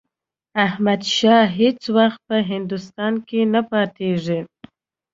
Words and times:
احمدشاه 0.65 1.43
هیڅ 1.59 1.79
وخت 1.97 2.19
په 2.29 2.37
هندوستان 2.51 3.13
کې 3.27 3.39
نه 3.53 3.61
پاتېږي. 3.71 4.39